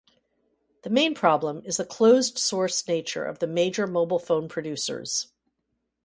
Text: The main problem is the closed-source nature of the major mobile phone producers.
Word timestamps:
The 0.81 0.89
main 0.89 1.13
problem 1.13 1.61
is 1.63 1.77
the 1.77 1.85
closed-source 1.85 2.87
nature 2.87 3.23
of 3.23 3.37
the 3.37 3.45
major 3.45 3.85
mobile 3.85 4.17
phone 4.17 4.49
producers. 4.49 5.27